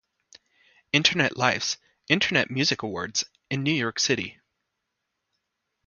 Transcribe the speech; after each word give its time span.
Internet 0.91 1.37
Life's 1.37 1.77
"Internet 2.09 2.49
Music 2.49 2.81
Awards" 2.81 3.23
in 3.51 3.61
New 3.61 3.71
York 3.71 3.99
City. 3.99 4.39